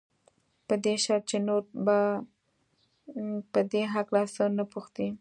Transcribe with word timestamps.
په 0.67 0.73
دې 0.83 0.95
شرط 1.03 1.23
چې 1.29 1.37
نور 1.47 1.61
به 1.85 1.97
په 3.53 3.59
دې 3.71 3.83
هکله 3.93 4.21
څه 4.35 4.43
نه 4.57 4.63
پوښتې. 4.71 5.07